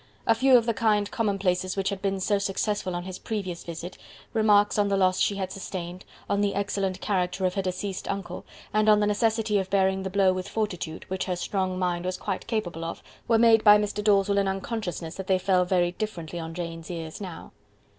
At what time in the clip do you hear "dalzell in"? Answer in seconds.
14.03-14.47